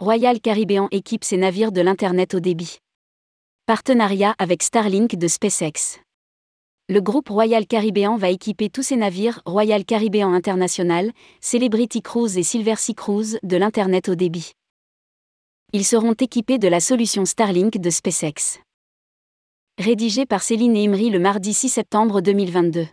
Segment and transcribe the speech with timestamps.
[0.00, 2.78] Royal Caribbean équipe ses navires de l'Internet au débit.
[3.64, 6.00] Partenariat avec Starlink de SpaceX.
[6.88, 12.42] Le groupe Royal Caribbean va équiper tous ses navires Royal Caribbean International, Celebrity Cruise et
[12.42, 14.50] Silversea Cruise de l'Internet au débit.
[15.72, 18.60] Ils seront équipés de la solution Starlink de SpaceX.
[19.78, 22.88] Rédigé par Céline Imri le mardi 6 septembre 2022.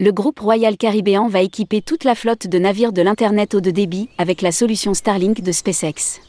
[0.00, 3.70] Le groupe Royal Caribbean va équiper toute la flotte de navires de l'Internet haut de
[3.70, 6.22] débit avec la solution Starlink de SpaceX.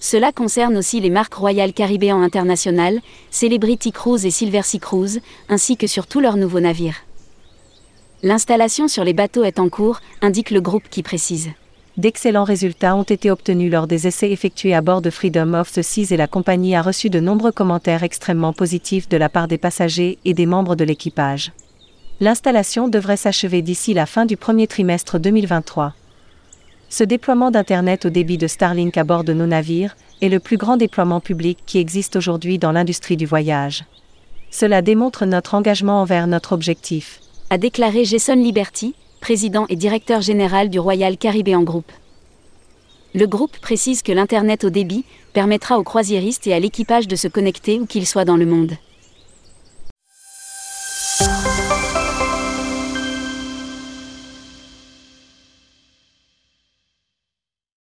[0.00, 5.86] Cela concerne aussi les marques Royal Caribbean International, Celebrity Cruise et Silversea Cruise, ainsi que
[5.86, 7.04] sur tous leurs nouveaux navires.
[8.24, 11.50] L'installation sur les bateaux est en cours, indique le groupe qui précise.
[11.96, 15.82] D'excellents résultats ont été obtenus lors des essais effectués à bord de Freedom of the
[15.82, 19.56] Seas et la compagnie a reçu de nombreux commentaires extrêmement positifs de la part des
[19.56, 21.52] passagers et des membres de l'équipage.
[22.18, 25.92] L'installation devrait s'achever d'ici la fin du premier trimestre 2023.
[26.88, 30.56] Ce déploiement d'Internet au débit de Starlink à bord de nos navires est le plus
[30.56, 33.84] grand déploiement public qui existe aujourd'hui dans l'industrie du voyage.
[34.50, 37.20] Cela démontre notre engagement envers notre objectif.
[37.50, 41.92] A déclaré Jason Liberty, président et directeur général du Royal Caribbean Group.
[43.14, 47.28] Le groupe précise que l'Internet au débit permettra aux croisiéristes et à l'équipage de se
[47.28, 48.72] connecter où qu'ils soient dans le monde.